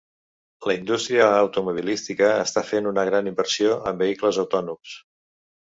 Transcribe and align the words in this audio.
La 0.69 0.75
indústria 0.77 1.27
automobilística 1.41 2.31
està 2.47 2.65
fent 2.73 2.91
una 2.93 3.07
gran 3.13 3.33
inversió 3.35 3.79
en 3.93 4.05
vehicles 4.05 4.45
autònoms. 4.47 4.99